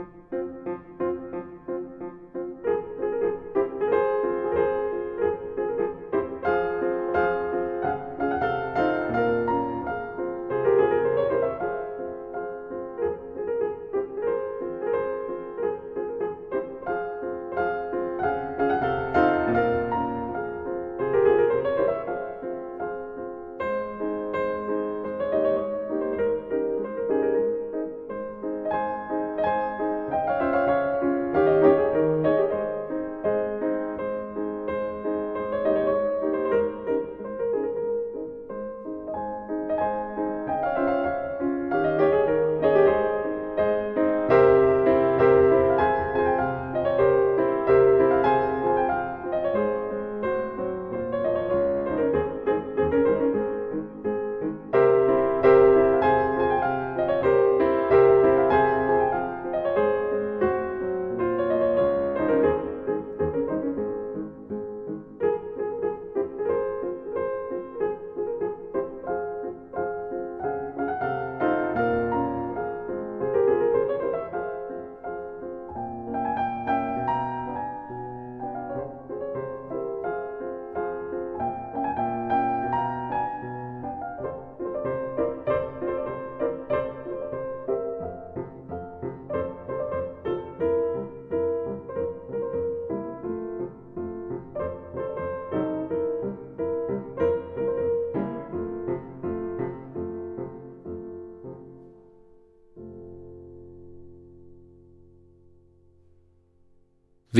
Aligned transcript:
Musik 0.00 0.49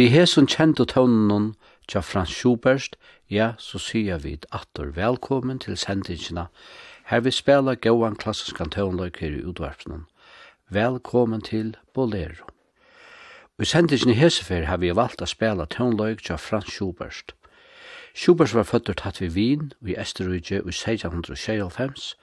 Vi 0.01 0.09
har 0.09 0.25
som 0.25 0.47
kjent 0.49 0.81
og 0.81 0.87
tøvnen 0.89 1.51
tja 1.85 2.01
Frans 2.01 2.31
Schubert, 2.33 2.95
ja, 3.29 3.51
så 3.61 3.77
sier 3.77 4.23
vi 4.23 4.31
atter 4.49 4.95
velkommen 4.97 5.59
til 5.61 5.77
sendingsina. 5.77 6.47
Her 7.11 7.21
vi 7.21 7.33
spela 7.37 7.75
gauan 7.75 8.17
klassiskan 8.17 8.73
tøvnløyk 8.73 9.19
her 9.21 9.35
i 9.37 9.43
utvarpnen. 9.45 10.07
Velkommen 10.73 11.45
til 11.45 11.75
Bolero. 11.93 12.49
I 13.61 13.69
sendingsina 13.69 14.17
hesefer 14.17 14.65
har 14.71 14.81
vi 14.81 14.95
valgt 14.97 15.21
å 15.21 15.29
spela 15.29 15.69
tøvnløyk 15.69 16.25
tja 16.25 16.39
Frans 16.41 16.73
Schubert. 16.73 17.35
Schubert 18.17 18.55
var 18.57 18.65
føtter 18.71 18.97
tatt 18.97 19.21
vi 19.21 19.29
Wien 19.35 19.75
i 19.85 19.99
Esterrydje 20.01 20.63
i 20.63 20.73
1696 20.73 22.15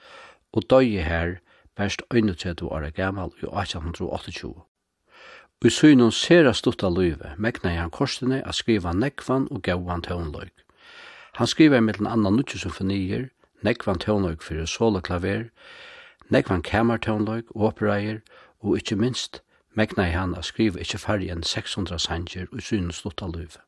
og 0.50 0.66
døye 0.66 1.06
her 1.06 1.38
best 1.78 2.02
31 2.10 2.66
år 2.66 2.90
gammal 2.98 3.30
i 3.38 3.46
1828. 3.46 4.67
Og 5.58 5.66
i 5.66 5.74
synum 5.74 6.12
sera 6.14 6.52
stutta 6.54 6.86
løyve 6.86 7.32
megnaði 7.34 7.80
han 7.80 7.90
korsene 7.90 8.36
a 8.46 8.52
skriva 8.54 8.92
nekvan 8.94 9.48
og 9.50 9.64
gauan 9.66 10.04
tøvnløyk. 10.06 10.54
Han 11.34 11.50
skriver 11.50 11.82
mellan 11.82 12.06
annan 12.06 12.38
nutje 12.38 12.60
symfonier, 12.62 13.24
nekvan 13.66 13.98
tøvnløyk 13.98 14.42
fyrir 14.46 14.70
solo 14.70 15.00
klaver, 15.02 15.48
nekvan 16.30 16.62
kamertøvnløyk, 16.62 17.50
opereier, 17.54 18.20
og 18.62 18.78
ikkje 18.78 19.00
minst 19.02 19.42
megnaði 19.74 20.14
han 20.14 20.38
a 20.38 20.44
skriva 20.46 20.78
ikkje 20.78 21.02
færre 21.02 21.26
enn 21.34 21.42
600 21.42 21.98
sanger 22.06 22.46
og 22.52 22.62
i 22.62 22.66
synum 22.70 22.94
stutta 22.94 23.26
løyve. 23.26 23.58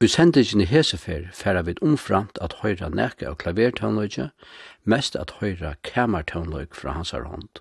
I 0.00 0.08
sendingen 0.08 0.64
i 0.64 0.70
Hesefer 0.72 1.28
færa 1.32 1.62
vid 1.68 1.84
omframt 1.84 2.40
at 2.40 2.56
høyra 2.64 2.88
nekka 2.88 3.28
av 3.28 3.36
klavertøvnløyke, 3.44 4.30
mest 4.84 5.16
at 5.16 5.36
høyra 5.44 5.76
kamertøvnløyk 5.84 6.74
fra 6.74 6.96
hans 6.96 7.12
hånd. 7.12 7.60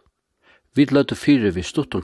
Vi 0.76 0.88
løtte 0.92 1.16
fire 1.16 1.52
vi 1.52 1.64
stutt 1.64 1.96
om 1.96 2.04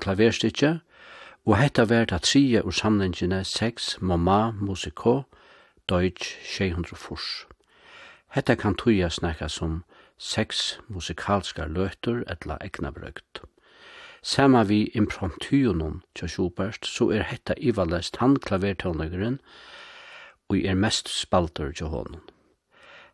og 1.46 1.58
hetta 1.58 1.88
vær 1.90 2.06
ta 2.06 2.20
tria 2.22 2.62
ur 2.62 2.72
samlingene 2.72 3.44
6 3.44 3.98
mamma 4.02 4.52
Musiko 4.52 5.24
Deutsch 5.90 6.38
640. 6.46 7.48
Hetta 8.36 8.56
kan 8.56 8.76
tuja 8.76 9.10
snakka 9.10 9.48
som 9.50 9.84
seks 10.18 10.80
musikalskar 10.88 11.68
løtur 11.68 12.22
etla 12.30 12.58
egna 12.62 12.92
brøgt. 12.92 13.42
Sama 14.24 14.64
vi 14.64 14.92
impromptuunum 14.94 16.04
tja 16.16 16.28
Schubert, 16.28 16.86
så 16.86 17.10
er 17.10 17.26
hetta 17.26 17.54
ivalest 17.58 18.22
han 18.22 18.38
klavertånøyren, 18.38 19.40
og 20.50 20.58
er 20.62 20.76
mest 20.76 21.10
spaltur 21.10 21.74
tja 21.74 21.90
honom. 21.90 22.22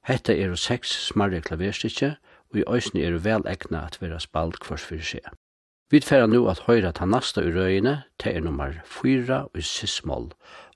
Hetta 0.03 0.35
er 0.35 0.55
seks 0.55 0.91
smarri 1.07 1.39
klaverstitje, 1.39 2.17
og 2.51 2.59
i 2.59 2.67
òsni 2.67 3.07
er 3.07 3.17
vel 3.23 3.47
egna 3.47 3.85
at 3.87 4.01
vera 4.01 4.19
spalt 4.19 4.59
kvars 4.59 4.83
fyrir 4.83 5.03
seg. 5.15 5.31
Vi 5.89 5.99
tfæra 6.03 6.27
nu 6.27 6.41
at 6.51 6.65
høyra 6.67 6.89
ta 6.91 7.05
nasta 7.07 7.41
i 7.47 7.51
røyene, 7.55 8.01
det 8.19 8.33
er 8.35 8.41
nummer 8.43 8.73
4 8.83 9.37
i 9.55 9.61
sismål, 9.61 10.33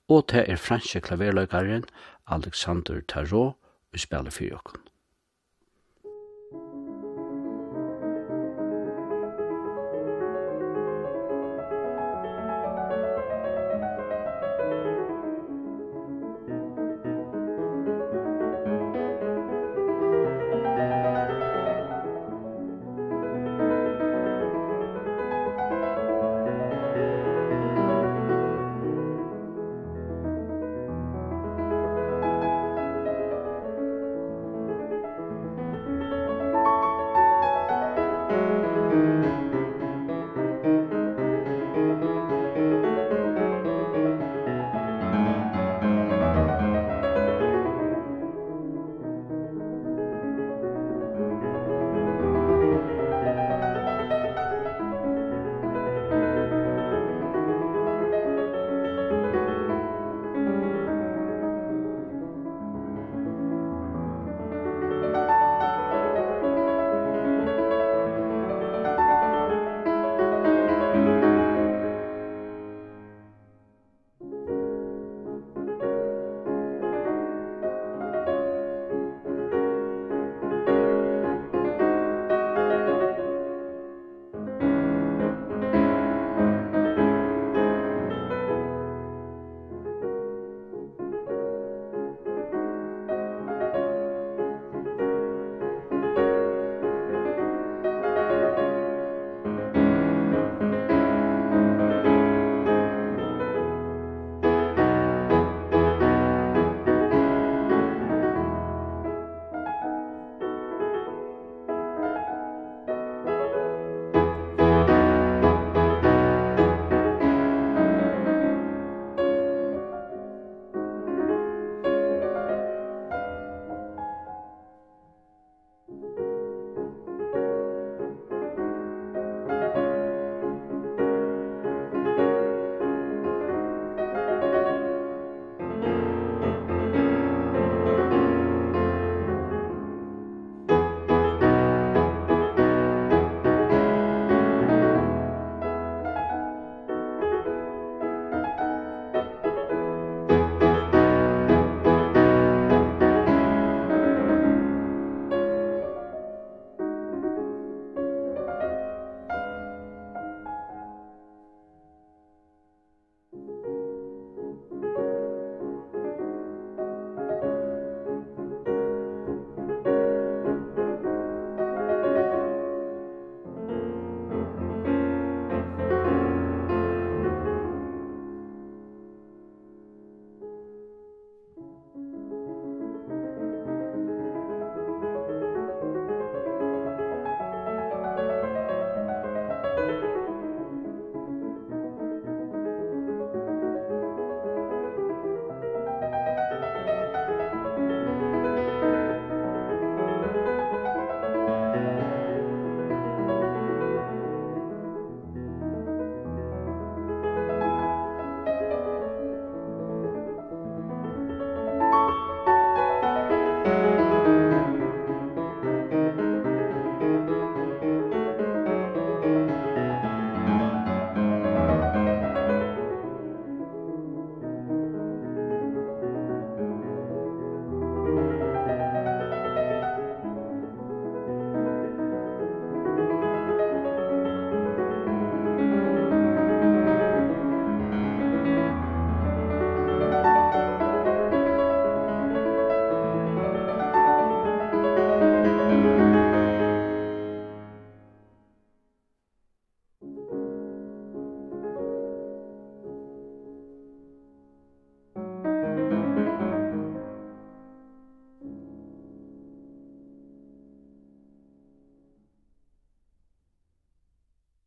og 0.08 0.30
det 0.32 0.46
er 0.48 0.56
franske 0.56 1.02
klaverløykaren 1.04 1.84
Alexander 2.32 3.02
Tarot 3.08 3.58
i 3.94 4.00
spiller 4.00 4.32
fyrir. 4.32 4.64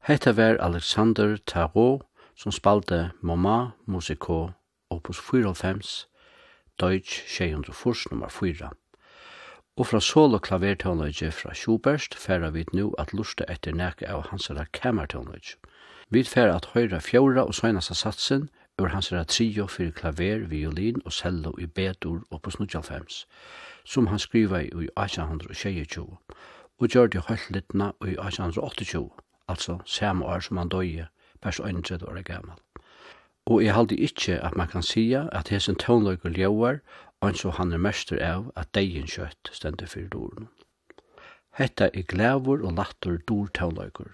Hetta 0.06 0.32
var 0.32 0.56
Alexander 0.56 1.36
Tarot 1.36 2.02
som 2.36 2.52
spalte 2.52 3.10
Mama 3.22 3.70
Musico 3.86 4.50
opus 4.90 5.20
45 5.20 6.06
Deutsch 6.80 7.24
604 7.26 8.10
nummer 8.10 8.28
4. 8.28 8.70
Og 9.76 9.86
fra 9.86 10.00
solo 10.00 10.38
klavertonløyge 10.38 11.30
fra 11.32 11.54
Schubert 11.54 12.14
færa 12.14 12.50
vi 12.50 12.66
nu 12.72 12.94
at 12.98 13.14
lusta 13.14 13.44
etter 13.48 13.72
nekka 13.72 14.12
av 14.12 14.28
hansara 14.28 14.66
kammertonløyge. 14.72 15.56
Vi 16.10 16.22
færa 16.22 16.56
at 16.56 16.68
høyra 16.74 17.00
fjóra 17.00 17.48
og 17.48 17.54
søgnasa 17.54 17.94
satsen 17.94 18.50
ur 18.78 18.92
hansara 18.92 19.24
trio 19.24 19.66
fyrir 19.66 19.92
klaver, 19.92 20.38
violin 20.38 21.00
og 21.04 21.12
cello 21.12 21.56
i 21.58 21.66
betur 21.66 22.20
opus 22.30 22.60
95, 22.60 23.24
som 23.84 24.06
han 24.06 24.18
skriva 24.18 24.60
i 24.60 24.88
1822 25.00 26.18
og 26.78 26.88
gjør 26.88 27.06
det 27.06 27.28
høyt 27.28 27.50
littna 27.50 27.94
i 28.04 28.18
1828 28.20 29.08
altså 29.48 29.78
samme 29.84 30.24
år 30.24 30.40
som 30.40 30.56
han 30.56 30.68
døye, 30.68 31.06
vers 31.42 31.60
31 31.60 32.08
år 32.08 32.22
gammal. 32.22 32.58
Og 33.46 33.64
jeg 33.64 33.74
halde 33.74 33.96
ikkje 33.96 34.38
at 34.40 34.56
man 34.56 34.68
kan 34.68 34.82
sia 34.82 35.26
at 35.32 35.48
hesen 35.48 35.76
tånløyker 35.76 36.32
ljauar, 36.32 36.78
og 37.20 37.36
så 37.36 37.50
han 37.50 37.72
er 37.72 37.78
mester 37.78 38.20
av 38.24 38.52
at 38.56 38.72
deien 38.74 39.08
kjøtt 39.08 39.50
stendur 39.52 39.86
fyrir 39.86 40.08
doren. 40.08 40.48
Hetta 41.58 41.90
er 41.92 42.08
glævur 42.08 42.64
og 42.64 42.72
latter 42.80 43.18
dor 43.28 43.52
tånløyker, 43.54 44.08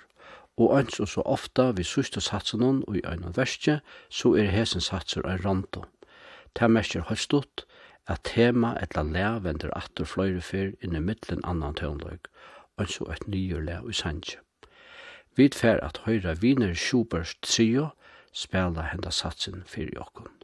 og 0.57 0.79
ans 0.79 1.01
og 1.01 1.09
så 1.09 1.23
ofta 1.23 1.71
vi 1.71 1.87
syste 1.87 2.21
satsen 2.21 2.63
og 2.63 2.97
i 2.97 3.05
øynene 3.07 3.37
verste, 3.37 3.81
så 4.11 4.35
er 4.35 4.51
hesen 4.51 4.81
satser 4.81 5.23
en 5.23 5.45
rando. 5.45 5.85
Det 6.59 6.71
mestjer 6.71 7.15
stått 7.15 7.65
at 8.07 8.25
tema 8.25 8.75
etla 8.83 9.03
læ 9.03 9.39
vender 9.47 9.71
atter 9.77 10.05
fløyre 10.05 10.43
fyr 10.43 10.75
inn 10.83 10.97
i 10.97 11.01
middelen 11.01 11.45
annan 11.45 11.75
tånløyk, 11.79 12.27
og 12.77 12.89
så 12.89 13.05
et 13.15 13.29
nyer 13.29 13.61
læ 13.61 13.79
i 13.89 13.93
sanje. 13.93 14.43
Vi 15.37 15.49
fer 15.55 15.79
at 15.85 16.03
høyra 16.07 16.35
viner 16.41 16.75
Schubert 16.75 17.37
trio 17.47 17.91
spela 18.33 18.89
henda 18.91 19.11
satsen 19.15 19.63
fyrir 19.67 19.95
jokkun. 19.97 20.40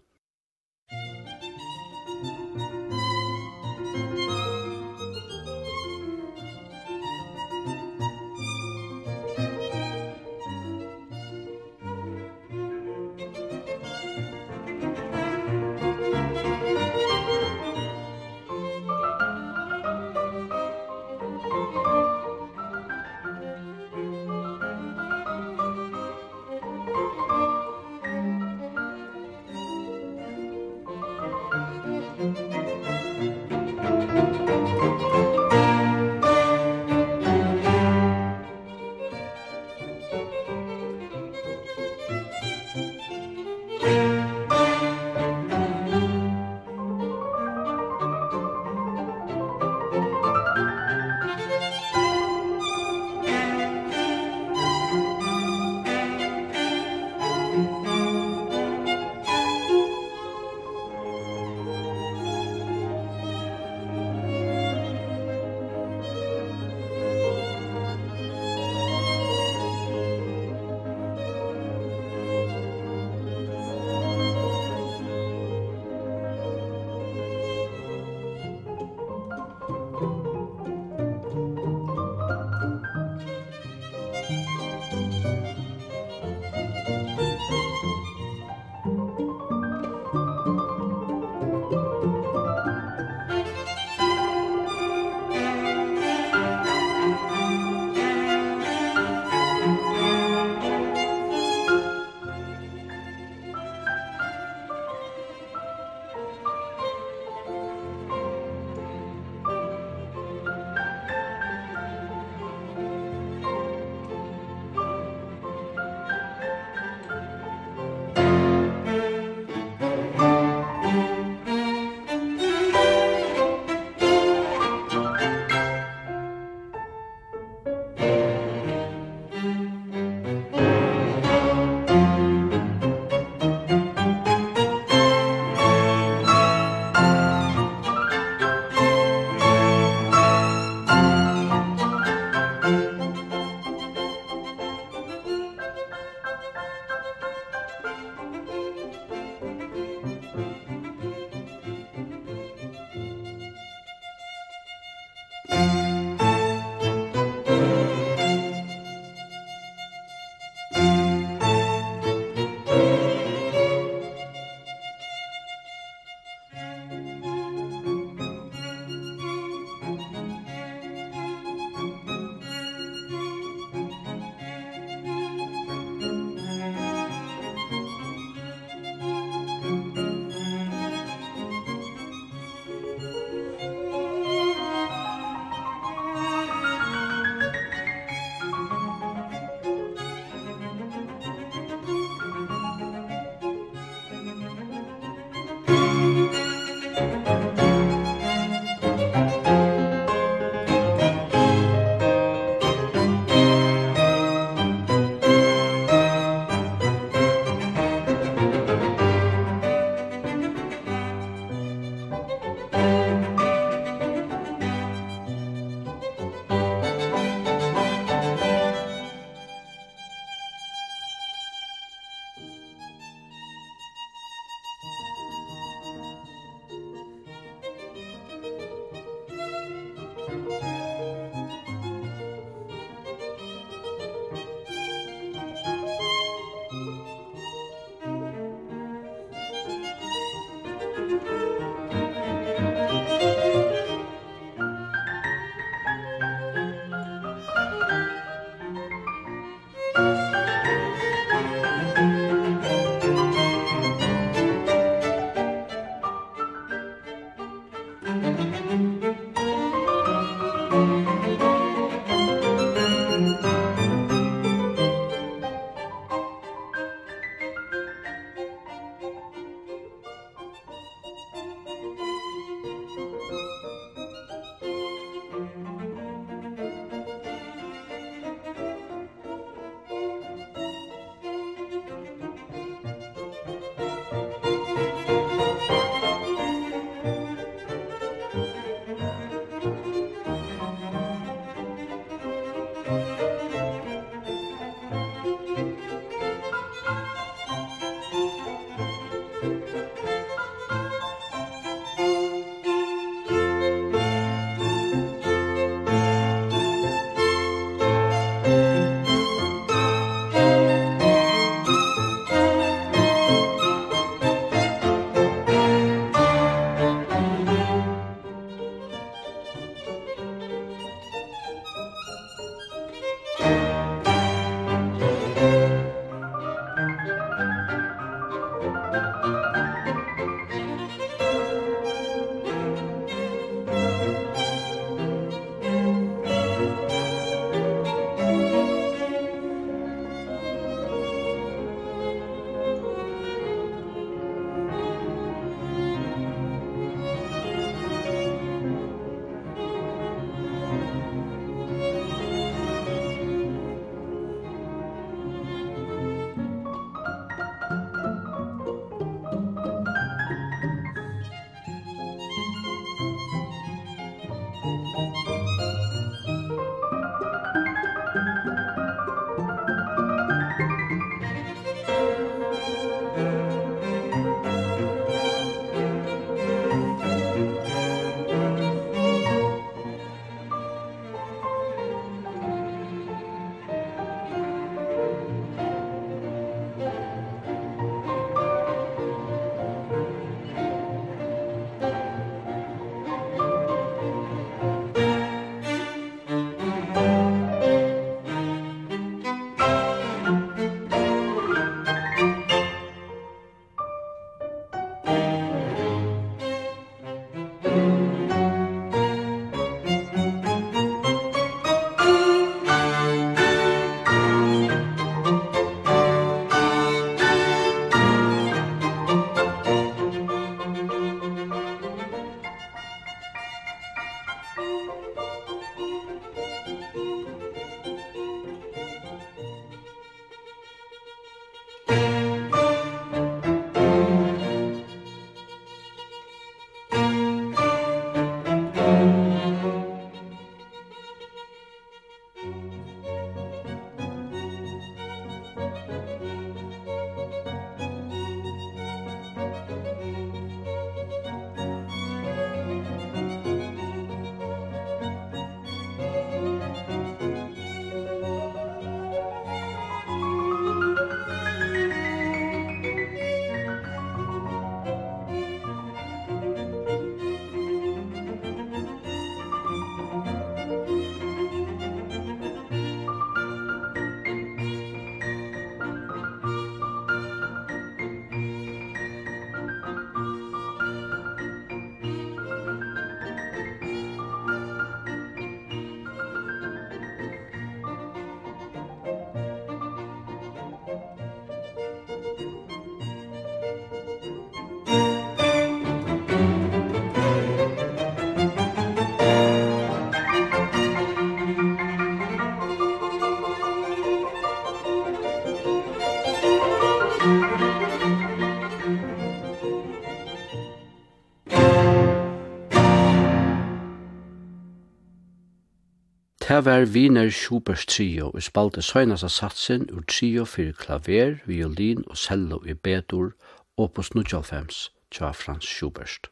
Det 516.57 516.65
var 516.65 516.87
Wiener 516.87 517.31
Schubert 517.31 517.85
Trio 517.89 518.31
og 518.31 518.43
spalte 518.43 518.81
søgnas 518.83 519.21
av 519.27 519.29
satsen 519.29 519.83
ur 519.93 520.07
trio 520.09 520.47
fyrir 520.49 520.73
klaver, 520.73 521.35
violin 521.45 521.99
og 522.07 522.17
cello 522.17 522.63
i 522.65 522.73
bedur, 522.73 523.35
opus 523.77 524.09
95, 524.15 524.79
tja 525.13 525.35
Frans 525.37 525.69
Schubert. 525.69 526.31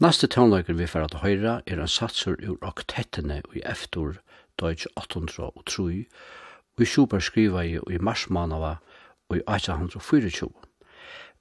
Næste 0.00 0.30
tånløyker 0.32 0.78
vi 0.78 0.86
fyrir 0.88 1.04
at 1.04 1.18
høyra 1.20 1.58
er 1.66 1.82
en 1.82 1.92
satsur 1.96 2.40
ur 2.40 2.56
oktettene 2.64 3.42
i 3.52 3.60
eftur, 3.74 4.22
Deutsch 4.56 4.88
803, 4.96 6.06
og 6.78 6.86
Schubert 6.86 7.28
skriva 7.28 7.66
i 7.68 7.76
i 7.76 8.00
marsmanava 8.00 8.78
og 9.28 9.36
i 9.36 9.44
1824. 9.44 10.48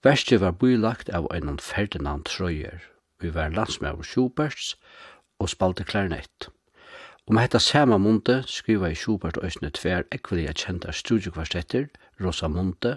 Verste 0.03 0.41
var 0.43 0.51
bylagt 0.51 1.10
av 1.10 1.31
einan 1.31 1.63
Ferdinand 1.63 2.27
Trøyer, 2.27 2.83
vi 3.21 3.33
var 3.33 3.55
landsmæver 3.55 4.03
Schuberts 4.03 4.75
og 5.39 5.49
spalte 5.49 5.88
klarinett. 5.88 6.51
Om 7.27 7.37
hetta 7.37 7.59
sama 7.59 7.97
munte 7.97 8.37
skriva 8.47 8.87
i 8.87 8.95
Schubert 8.95 9.35
òsne 9.43 9.67
tver 9.75 10.05
ekvelia 10.15 10.53
kjenta 10.55 10.93
studiekvarstetter, 10.95 11.89
Rosa 12.23 12.47
Munte, 12.47 12.93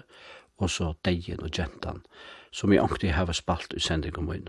og 0.55 0.71
så 0.71 0.93
Deien 1.03 1.43
og 1.43 1.51
Gentan, 1.51 1.99
som 2.51 2.71
i 2.71 2.79
ångti 2.79 3.11
hava 3.11 3.35
spalt 3.35 3.75
i 3.75 3.83
sendingen 3.83 4.29
min. 4.29 4.47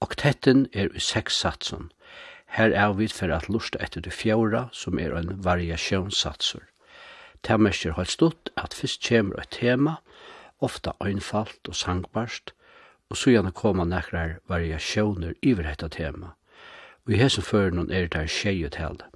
Oktetten 0.00 0.64
er 0.72 0.88
i 0.96 1.04
seks 1.04 1.36
satsen. 1.36 1.90
Her 2.56 2.72
er 2.72 2.96
vi 2.96 3.10
for 3.12 3.28
at 3.28 3.50
lusta 3.52 3.76
etter 3.84 4.00
det 4.00 4.14
fjorda, 4.16 4.70
som 4.72 4.96
er 4.98 5.12
en 5.12 5.36
variasjonssatser. 5.44 6.64
Temmerskjer 7.44 7.92
holdt 7.92 8.16
stått 8.16 8.52
at 8.56 8.72
fyrst 8.72 9.04
kjemur 9.04 9.36
et 9.42 9.52
tema, 9.52 9.98
ofta 10.64 10.96
einfalt 11.04 11.68
og 11.68 11.76
sangbarst, 11.76 12.54
og 13.12 13.20
så 13.20 13.36
gjerne 13.36 13.52
koma 13.52 13.84
nekrar 13.84 14.38
variasjoner 14.48 15.36
iver 15.42 15.68
hetta 15.68 15.92
tema 15.92 16.38
og 17.08 17.14
i 17.16 17.18
hesen 17.22 17.42
føren 17.42 17.88
er 17.88 18.10
det 18.12 18.26
tjei 18.28 18.68
tale. 18.68 19.06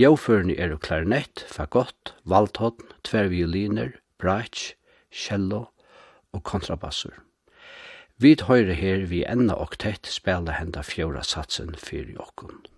Ljøførene 0.00 0.56
er 0.56 0.72
klarinett, 0.80 1.44
fagott, 1.46 2.14
valthånd, 2.24 2.80
tverrvioliner, 3.04 3.92
braitj, 4.18 4.72
cello 5.12 5.66
og 6.32 6.42
kontrabassur. 6.48 7.20
Vi 8.16 8.32
høyre 8.40 8.74
her 8.74 9.04
vi 9.10 9.20
enda 9.28 9.54
og 9.60 9.76
tett 9.78 10.08
spela 10.08 10.56
henda 10.56 10.80
fjóra 10.80 11.22
satsen 11.22 11.76
fyrir 11.76 12.16
okkund. 12.24 12.72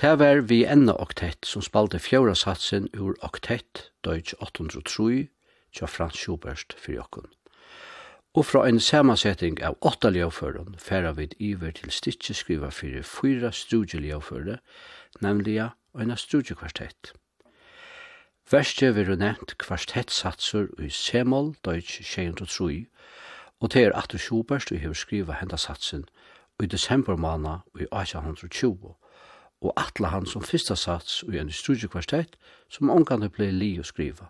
Det 0.00 0.18
var 0.18 0.36
vi 0.36 0.64
enda 0.64 0.92
oktett 0.94 1.44
som 1.44 1.62
spalte 1.62 1.98
fjóra 1.98 2.34
satsen 2.34 2.88
ur 2.92 3.14
oktett 3.24 3.90
Deutsch 4.04 4.34
803 4.44 5.28
tja 5.72 5.86
Frans 5.86 6.18
Schubert 6.20 6.74
fyrir 6.76 7.00
okkun. 7.00 7.30
Og 8.36 8.44
fra 8.44 8.66
en 8.68 8.80
samansetting 8.80 9.56
av 9.64 9.78
åtta 9.80 10.10
ljåføren 10.12 10.76
færa 10.76 11.14
vi 11.16 11.30
iver 11.40 11.72
til 11.78 11.90
stitje 11.90 12.36
skriva 12.36 12.68
fyrir 12.68 13.08
fyra 13.08 13.50
studie 13.52 14.02
ljåføre, 14.04 14.58
nemlig 15.24 15.56
en 15.64 16.16
studiekvartett. 16.16 17.14
Verste 18.52 18.92
vil 18.94 19.06
du 19.06 19.16
nevnt 19.16 19.56
kvartettsatser 19.58 20.68
i 20.76 20.90
Semol, 20.90 21.54
Deutsch 21.64 22.04
603, 22.04 22.84
og 23.60 23.70
til 23.70 23.88
er 23.88 23.96
Atter 23.96 24.18
Schubert 24.18 24.68
og 24.72 24.78
hever 24.78 24.94
skriva 24.94 25.40
henda 25.40 25.56
satsen 25.56 26.04
i 26.62 26.66
desember 26.66 27.16
måned 27.16 27.64
i 27.80 27.88
1820, 27.88 28.92
og 29.60 29.72
atla 29.76 30.08
han 30.12 30.26
som 30.26 30.44
fyrsta 30.44 30.76
sats 30.76 31.22
i 31.32 31.38
en 31.38 31.52
studiekvartett 31.52 32.36
som 32.68 32.90
omgande 32.90 33.28
ble 33.32 33.50
li 33.52 33.76
å 33.80 33.86
skriva. 33.86 34.28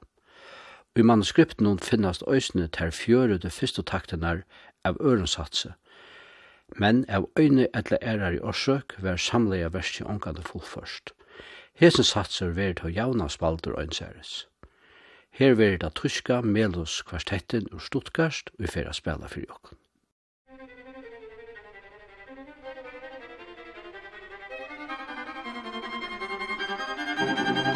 I 0.97 1.03
manuskripten 1.03 1.67
hon 1.67 1.83
finnast 1.83 2.25
øysene 2.29 2.69
ter 2.73 2.91
fjøre 2.91 3.39
de 3.39 3.51
fyrste 3.51 3.83
taktenar 3.83 4.45
av 4.85 4.97
ørensatse, 5.01 5.75
men 6.75 7.05
av 7.09 7.29
øyne 7.39 7.69
etter 7.75 7.99
ærar 8.03 8.39
i 8.39 8.41
årsøk 8.41 8.97
var 9.03 9.21
samleia 9.21 9.69
versi 9.69 10.05
omgande 10.05 10.43
fullførst. 10.43 11.12
Hesen 11.77 12.05
satser 12.05 12.55
verit 12.57 12.81
til 12.81 12.95
javna 12.97 13.29
spaldur 13.29 13.77
øynseres. 13.79 14.47
Her 15.31 15.55
verit 15.55 15.83
det 15.85 15.93
tyska 15.95 16.41
Melus 16.41 17.03
kvartetten 17.03 17.69
ur 17.73 17.79
Stuttgart 17.79 18.51
og 18.55 18.65
vi 18.65 18.73
fyrir 18.73 18.89
a 18.89 18.97
spela 18.97 19.29
fyrir 19.29 19.51
jokken. 19.51 19.79
Musik 27.19 27.76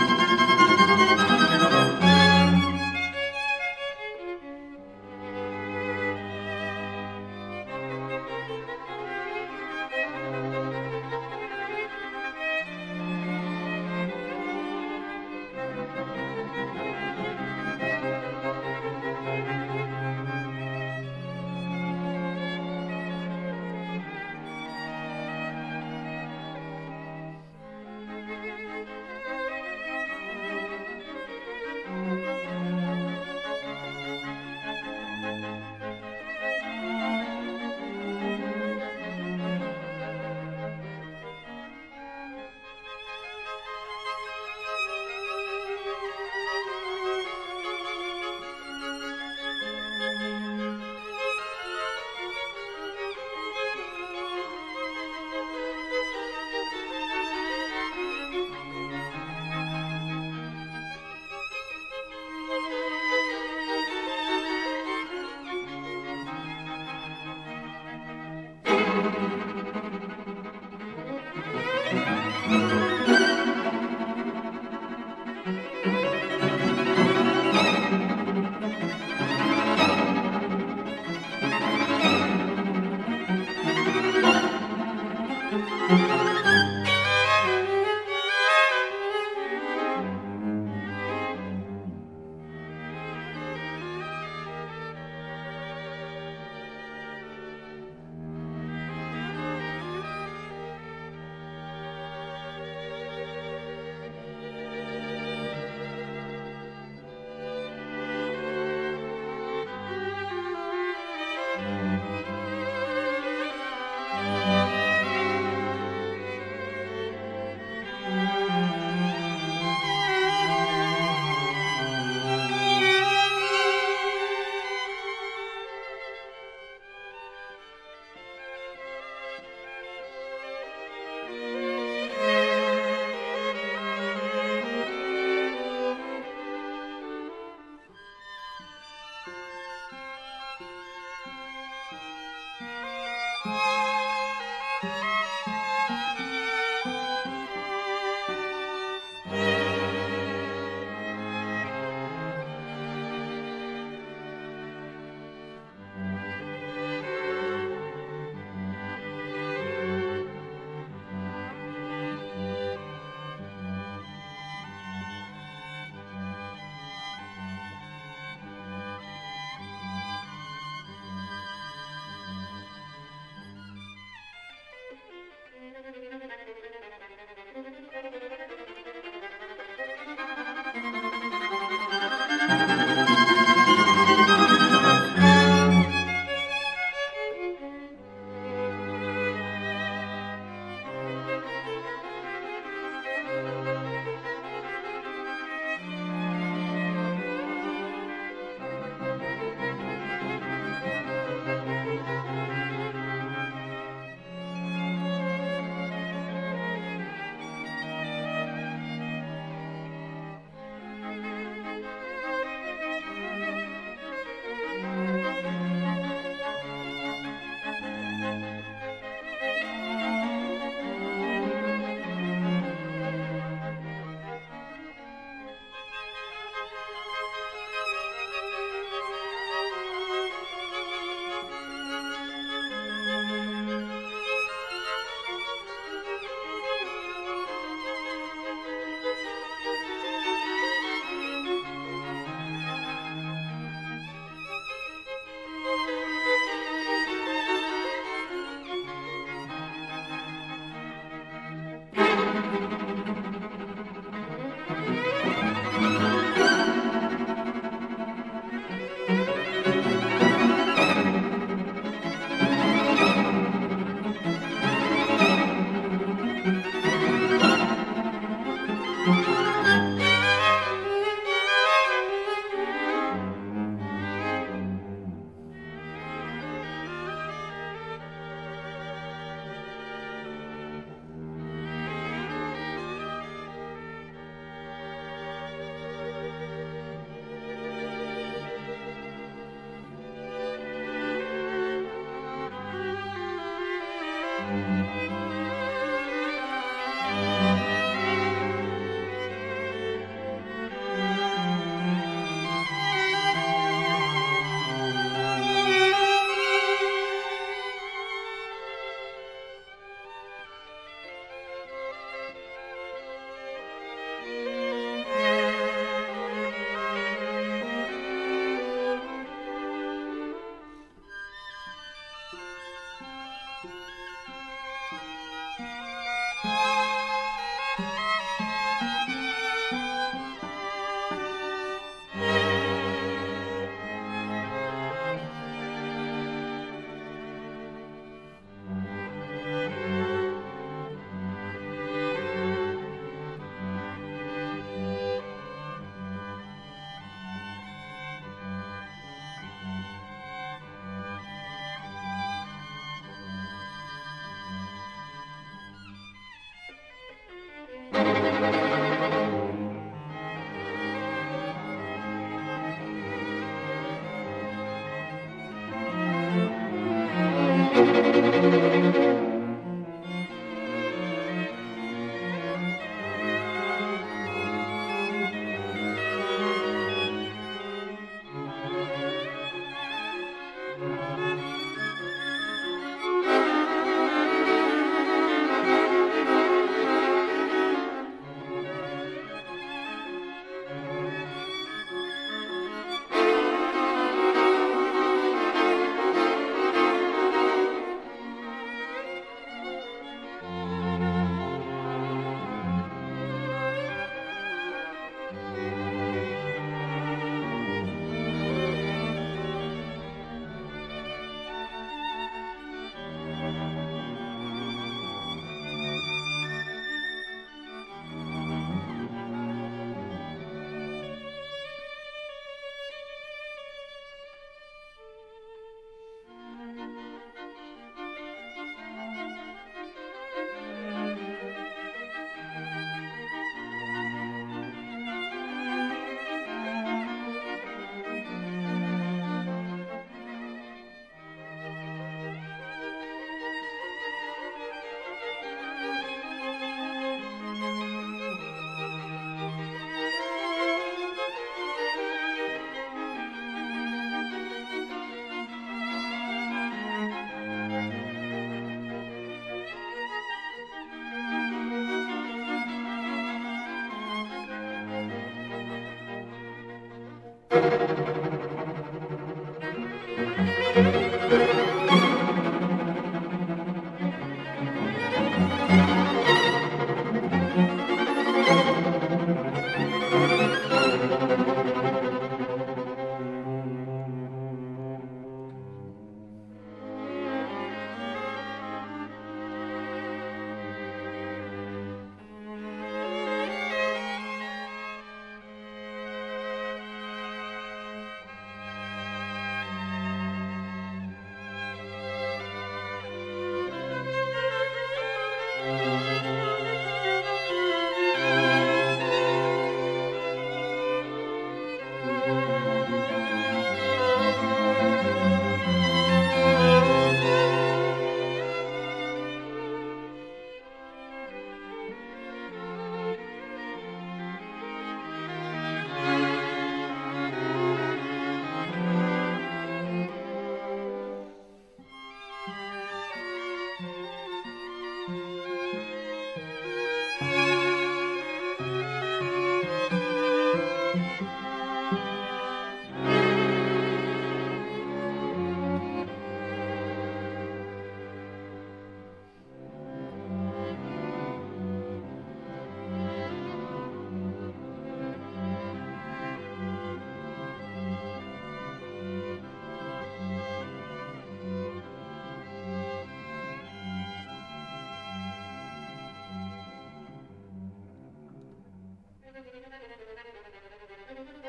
Det 571.40 571.46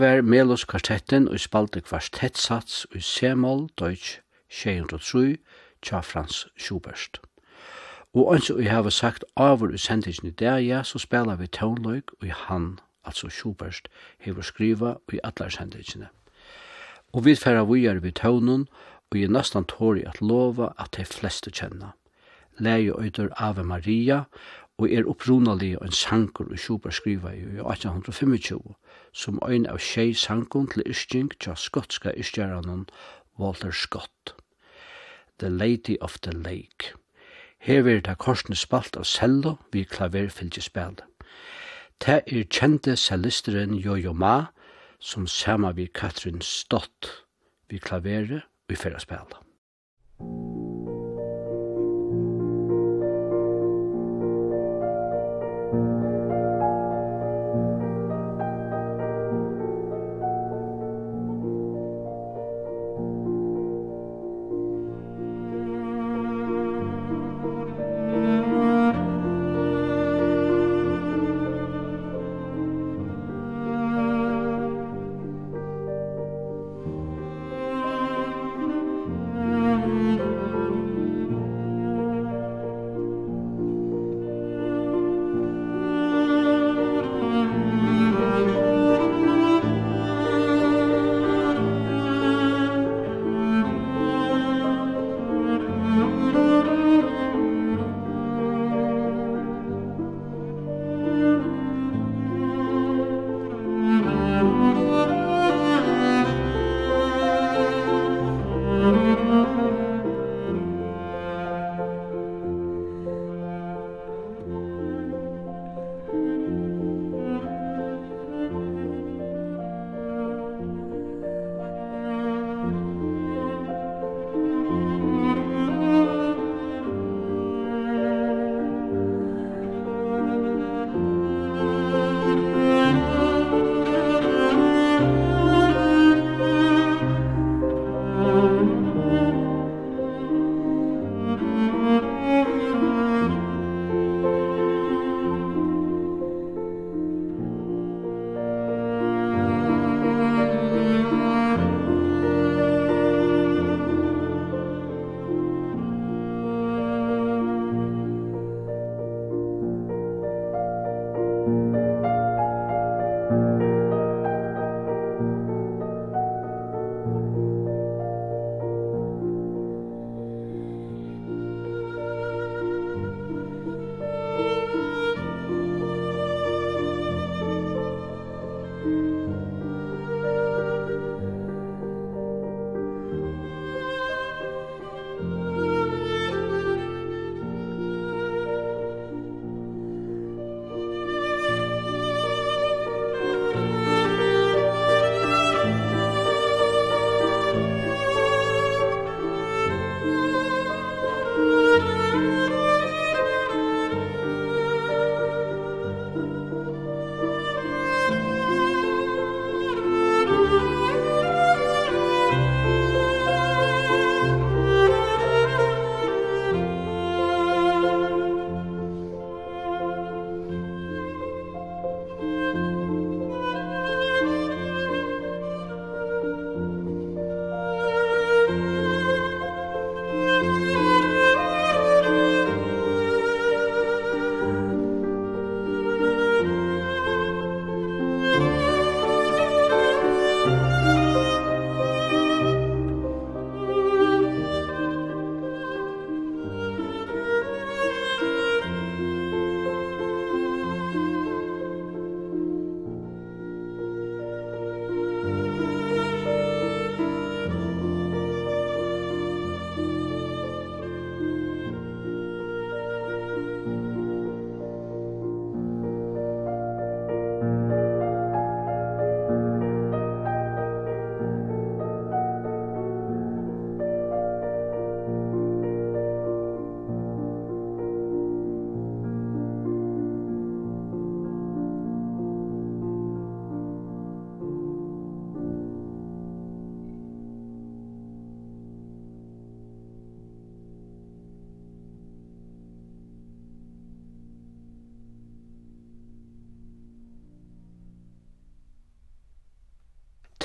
var 0.00 0.22
Melos 0.22 0.64
kvartetten 0.64 1.28
og 1.28 1.40
spalte 1.40 1.80
kvartettsats 1.80 2.86
i 2.94 3.00
Semol, 3.00 3.68
Deutsch 3.78 4.20
603, 4.50 5.36
tja 5.82 6.00
Frans 6.00 6.46
Schubert. 6.58 7.20
Og 8.14 8.34
ønsker 8.34 8.58
jeg 8.58 8.70
har 8.70 8.90
sagt 8.90 9.24
over 9.36 9.70
i 9.70 9.78
sendingen 9.78 10.28
i 10.28 10.34
dag, 10.34 10.66
ja, 10.66 10.82
så 10.82 10.98
spela 10.98 11.34
vi 11.34 11.46
tonløyk 11.46 12.12
og 12.20 12.26
i 12.26 12.32
han 12.46 12.78
altså 13.06 13.28
Schubert, 13.28 13.88
hever 14.18 14.42
skriva 14.42 14.94
i 15.12 15.20
allars 15.24 15.56
hendikene. 15.56 16.08
Og 17.12 17.24
vi 17.24 17.34
færa 17.34 17.64
vujar 17.64 18.00
vi 18.02 18.10
tøvnun, 18.10 18.68
og 19.10 19.20
jeg 19.20 19.28
næstan 19.28 19.64
tåri 19.64 20.02
at 20.06 20.20
lova 20.20 20.72
at 20.78 20.96
de 20.96 21.04
fleste 21.04 21.50
kjenna. 21.50 21.94
Leie 22.58 22.92
øyder 23.00 23.28
Ave 23.36 23.64
Maria, 23.64 24.24
og 24.78 24.92
er 24.92 25.08
opprunalig 25.08 25.76
en 25.82 25.92
sankur 25.92 26.50
og 26.50 26.58
Schubert 26.58 26.94
skriva 26.94 27.30
i 27.32 27.40
1825, 27.40 28.74
som 29.12 29.38
ein 29.48 29.66
av 29.66 29.78
tjei 29.78 30.12
sankun 30.14 30.68
til 30.68 30.84
ischting 30.86 31.30
tja 31.40 31.54
skotska 31.56 32.12
ischgeranon 32.16 32.88
Walter 33.38 33.72
Scott. 33.72 34.34
The 35.38 35.48
Lady 35.48 35.96
of 36.00 36.18
the 36.18 36.32
Lake. 36.32 36.92
Her 37.58 37.82
vil 37.82 38.04
det 38.04 38.18
korsne 38.18 38.56
spalt 38.56 38.96
av 38.96 39.04
cello 39.04 39.56
vi 39.72 39.84
klaverfylgjespillet. 39.84 41.04
Ta 42.00 42.20
er 42.26 42.44
kjente 42.44 42.96
cellisteren 42.96 43.74
Jojo 43.74 44.12
Ma, 44.12 44.52
som 45.00 45.26
sama 45.26 45.72
vi 45.72 45.86
Katrin 45.86 46.40
Stott 46.40 47.24
vi 47.70 47.78
klavere 47.78 48.42
og 48.68 48.72
i 48.72 48.76
fyrre 48.76 49.00
spela. 49.00 49.42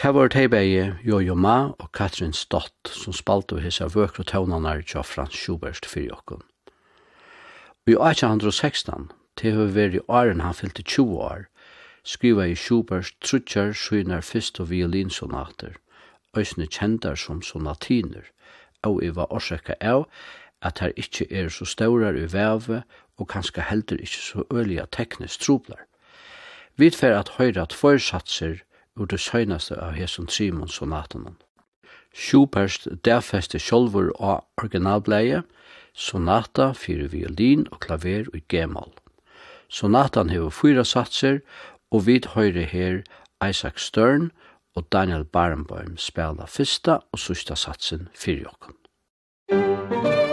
Det 0.01 0.13
var 0.13 0.27
det 0.33 0.49
beie 0.49 0.97
Jojo 1.05 1.35
Ma 1.35 1.75
og 1.77 1.91
Katrin 1.93 2.31
Stott 2.33 2.89
som 2.89 3.13
spalte 3.13 3.59
vi 3.59 3.67
hisse 3.67 3.85
vøkru 3.85 4.23
tøvnene 4.25 4.71
tja 4.81 5.03
Frans 5.05 5.35
Schubert 5.37 5.85
for 5.85 6.01
jokken. 6.01 6.39
I 7.85 7.93
1816, 7.93 9.11
til 9.37 9.53
høy 9.53 9.77
i 9.93 10.01
åren 10.07 10.41
han 10.41 10.57
fyllte 10.57 10.81
20 10.81 11.19
år, 11.21 11.43
skriva 12.03 12.47
i 12.49 12.55
Schubert 12.55 13.11
trutjar 13.21 13.75
synar 13.77 14.25
fyrst 14.25 14.57
og 14.59 14.71
violinsonater, 14.71 15.77
òsne 16.33 16.65
kjendar 16.65 17.13
som 17.13 17.45
sonatiner, 17.45 18.25
og 18.81 19.03
i 19.05 19.13
var 19.13 19.29
årsaka 19.29 19.77
av 19.81 20.07
at 20.65 20.81
her 20.81 20.97
ikkje 20.97 21.29
er 21.29 21.53
så 21.53 21.69
staurar 21.69 22.17
i 22.17 22.25
veve 22.25 22.81
og 23.19 23.29
kanskje 23.29 23.69
heldur 23.69 24.01
ikkje 24.01 24.25
så 24.25 24.49
øliga 24.49 24.89
teknisk 24.89 25.45
trublar. 25.45 25.85
Vi 26.75 26.89
fer 26.89 27.13
at 27.13 27.37
høyra 27.37 27.69
at 27.69 27.77
forsatser 27.77 28.63
ur 29.01 29.05
det 29.05 29.19
søgnaste 29.19 29.75
av 29.81 29.95
Hesun 29.97 30.27
Trimon 30.27 30.69
sonaten. 30.69 31.35
Schubert 32.13 32.87
derfeste 33.05 33.59
sjolvor 33.59 34.11
av 34.19 34.43
originalbleie, 34.61 35.41
sonata 35.93 36.71
fyrir 36.77 37.09
violin 37.11 37.65
og 37.71 37.79
klaver 37.79 38.29
og 38.33 38.41
gemal. 38.49 38.91
Sonatan 39.69 40.29
hever 40.29 40.51
fyra 40.51 40.83
satser, 40.83 41.39
og 41.91 42.05
vid 42.05 42.31
høyre 42.35 42.63
her 42.63 43.01
Isaac 43.43 43.79
Stern 43.79 44.31
og 44.75 44.87
Daniel 44.91 45.25
Barenboim 45.25 45.97
spela 45.97 46.47
fyrsta 46.47 47.01
og 47.11 47.19
sista 47.19 47.55
satsen 47.55 48.07
fyrir 48.15 48.45
jokken. 48.47 48.77
Musik 49.51 50.30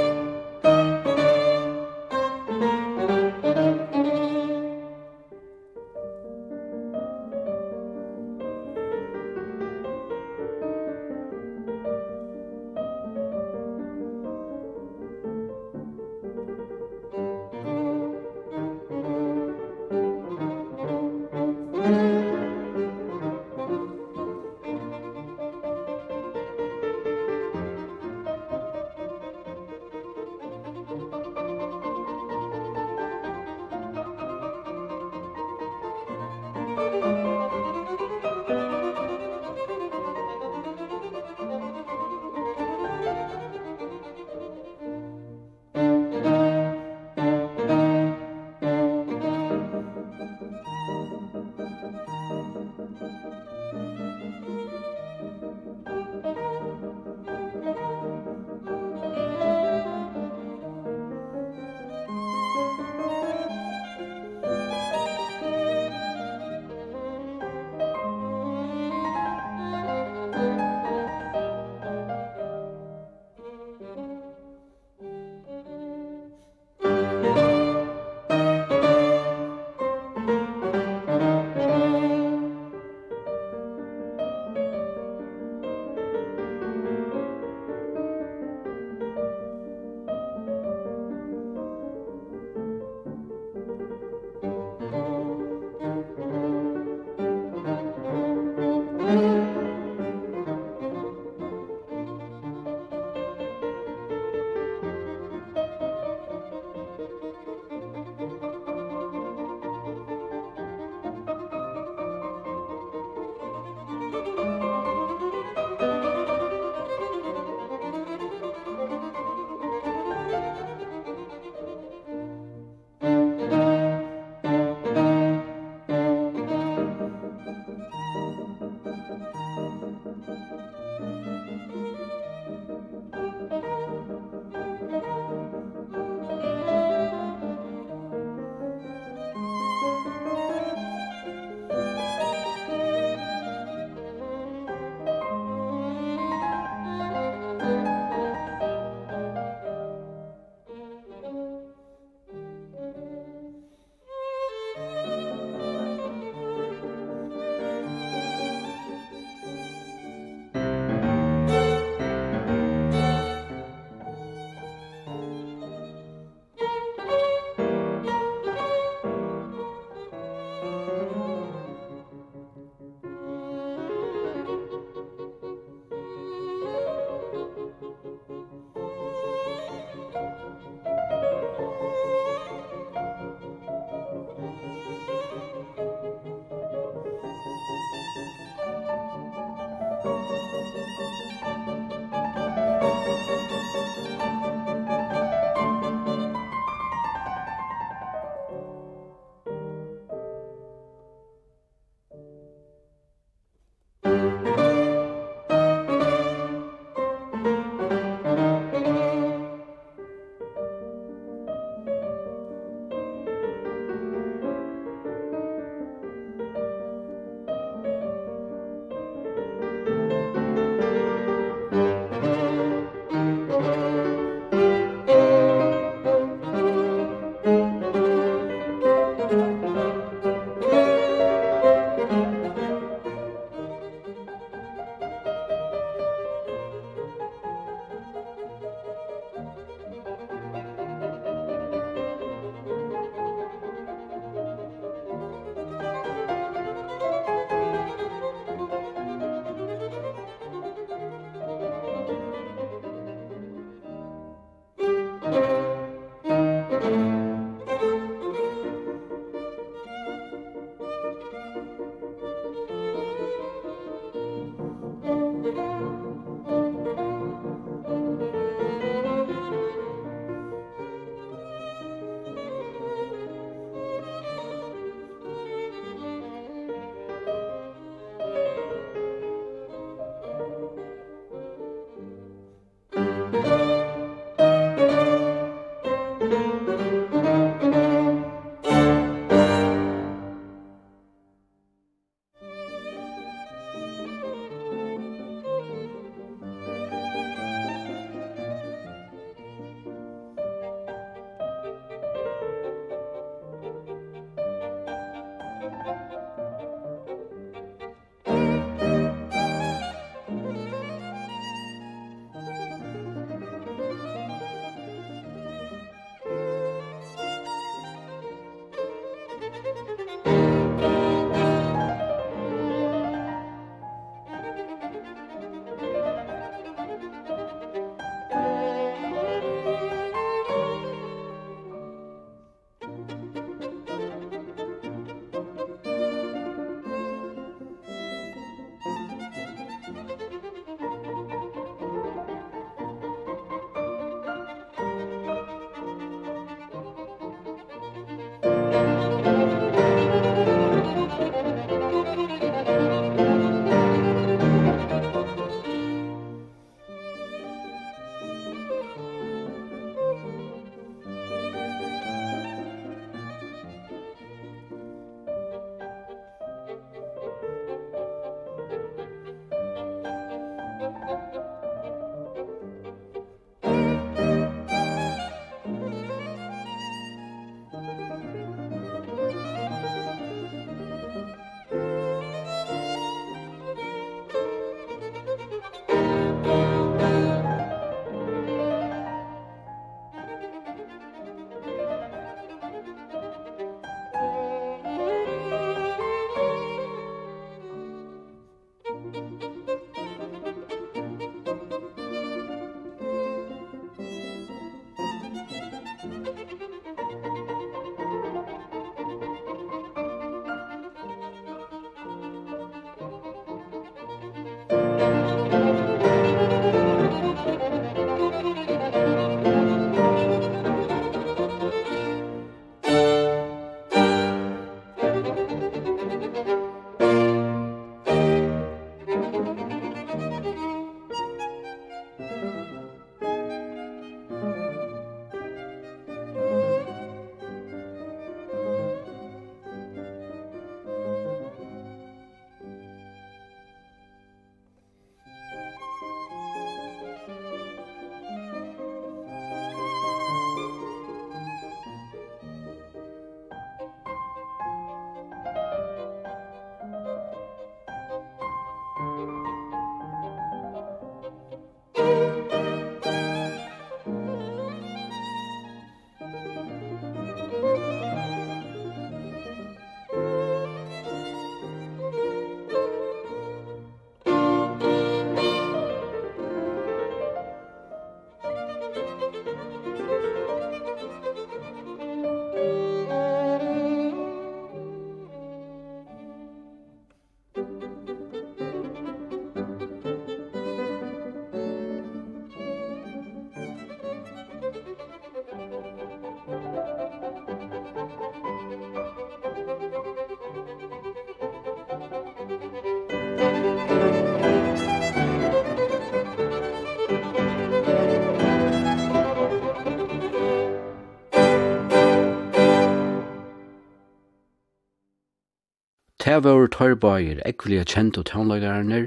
Det 516.28 516.44
var 516.44 516.66
tørbøyer 516.66 517.38
ekvelige 517.48 517.84
kjent 517.88 518.18
og 518.20 518.26
tonlagarerne 518.28 518.98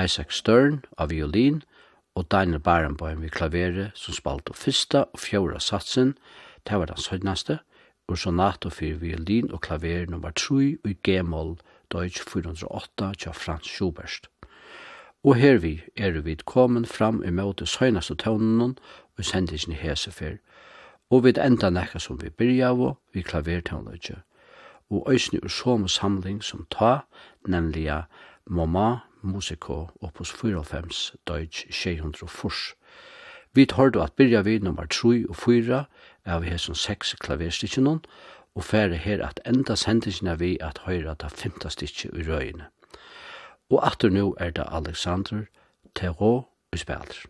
Isaac 0.00 0.30
Stern 0.32 0.78
av 0.96 1.10
violin 1.10 1.58
og 2.16 2.30
Daniel 2.32 2.62
Barenboim 2.64 3.20
ved 3.20 3.34
klaveret 3.34 3.90
som 4.00 4.16
spalte 4.16 4.56
fyrsta 4.56 5.02
og 5.12 5.20
fjorda 5.20 5.60
satsen, 5.60 6.14
det 6.64 6.78
var 6.80 6.88
den 6.88 6.96
søgnaste, 6.96 7.58
og 8.08 8.18
sonata 8.18 8.72
for 8.72 8.96
violin 9.04 9.52
og 9.52 9.60
klaver 9.68 10.08
nummer 10.08 10.30
3 10.30 10.78
og 10.84 10.96
G-moll 11.04 11.58
Deutsch 11.92 12.24
408 12.32 13.12
til 13.18 13.36
Frans 13.36 13.68
Schubert. 13.68 14.30
Og 15.24 15.36
her 15.36 15.58
vi 15.58 15.82
er 15.96 16.20
vi 16.24 16.40
kommet 16.46 16.88
fram 16.88 17.22
i 17.24 17.30
møte 17.30 17.66
søgnaste 17.66 18.14
tøvnen 18.14 18.78
og 19.18 19.24
sendingen 19.24 19.76
hese 19.76 20.10
for, 20.10 20.40
og 21.10 21.24
vi 21.24 21.36
enda 21.36 21.68
nekka 21.68 21.98
som 21.98 22.22
vi 22.22 22.30
byrja 22.30 22.72
av, 22.72 22.96
vi 23.12 23.20
klavertøvnløyde 23.20 24.22
og 24.92 25.12
øysni 25.12 25.38
ur 25.42 25.48
som 25.48 25.88
samling 25.88 26.44
som 26.44 26.66
ta, 26.70 26.98
nemlig 27.46 28.04
Mama 28.46 28.98
Musico 29.22 29.88
opus 30.00 30.32
94 30.32 31.14
Deutsch 31.28 31.66
640. 31.70 32.74
Vi 33.54 33.66
tar 33.66 33.88
du 33.88 34.00
at 34.00 34.12
byrja 34.12 34.42
vi 34.42 34.58
nummer 34.58 34.86
3 34.86 35.28
og 35.28 35.36
4 35.36 35.84
av 36.24 36.42
hesson 36.42 36.74
6 36.74 37.14
klaverstikken 37.20 37.86
og 38.54 38.64
færre 38.64 38.96
her 38.96 39.26
at 39.26 39.40
enda 39.46 39.74
sendingen 39.74 40.26
er 40.26 40.36
vi 40.36 40.56
at 40.60 40.78
høyra 40.86 41.14
ta 41.14 41.28
femta 41.28 41.68
stikken 41.68 42.16
i 42.20 42.24
røyene. 42.28 42.64
Og 43.70 43.86
atter 43.86 44.08
nu 44.08 44.34
er 44.40 44.50
det 44.50 44.64
Alexander 44.68 45.44
Terå 45.94 46.48
i 46.72 46.76
spiller. 46.76 47.26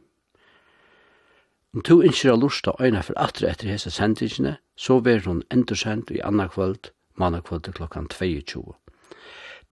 Om 1.74 1.82
to 1.82 2.00
innskjer 2.02 2.32
av 2.32 2.40
lusta 2.40 2.72
øyne 2.80 3.02
for 3.02 3.16
atter 3.16 3.48
etter 3.48 3.68
hese 3.68 3.90
sendingene, 3.90 4.56
så 4.76 4.98
vil 5.00 5.24
hun 5.24 5.42
endursend 5.50 6.10
i 6.10 6.20
anna 6.20 6.46
kvöld 6.46 6.90
mannakvölde 7.14 7.72
klokkan 7.72 8.08
22. 8.08 8.74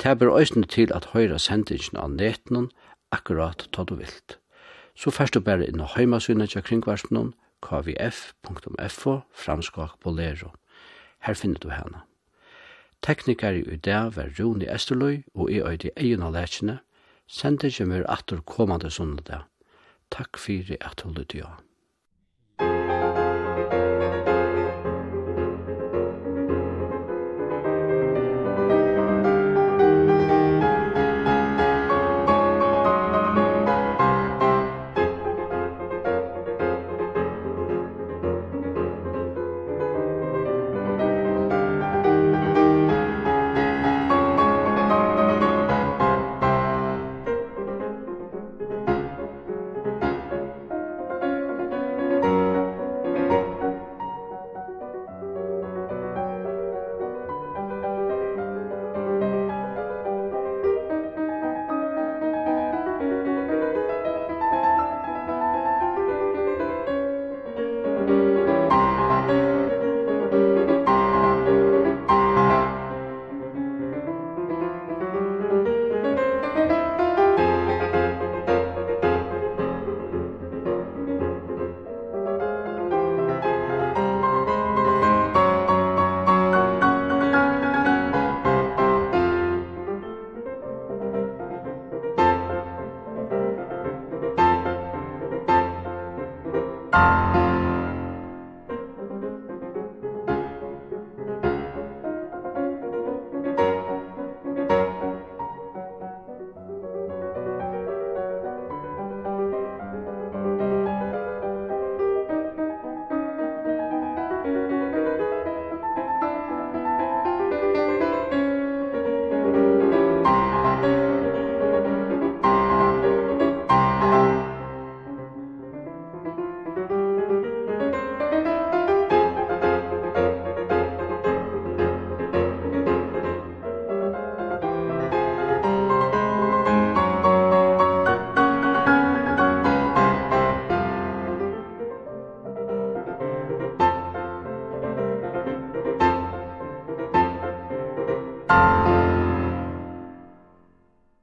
Det 0.02 0.18
ber 0.18 0.32
òsne 0.32 0.66
til 0.66 0.92
at 0.96 1.10
høyra 1.12 1.38
sendingen 1.38 1.96
av 1.96 2.10
netnum 2.10 2.70
akkurat 3.12 3.68
ta 3.72 3.84
du 3.84 3.94
vilt. 3.94 4.38
Så 4.94 5.10
først 5.10 5.34
du 5.34 5.40
bare 5.40 5.66
inn 5.68 5.80
og 5.80 5.94
heimasynet 5.96 6.50
til 6.50 6.62
kringvarspenon 6.62 7.34
kvf.fo 7.62 9.20
framskak 9.32 9.98
bolero. 10.02 10.52
Her 11.20 11.34
finner 11.34 11.60
du 11.60 11.68
henne. 11.68 12.04
Teknikar 13.02 13.52
i 13.52 13.76
dag 13.76 14.16
var 14.16 14.32
Rune 14.38 14.68
Esterløy 14.74 15.22
og 15.34 15.50
i 15.50 15.60
øyde 15.60 15.90
egen 15.96 16.22
av 16.22 16.32
lærkene. 16.32 16.78
Sendingen 17.26 17.92
er 17.92 18.04
atter 18.08 18.40
kommande 18.40 18.90
sundag. 18.90 19.46
Takk 20.10 20.36
fyrir 20.38 20.76
at 20.80 21.00
du 21.04 21.12
lytte 21.12 21.44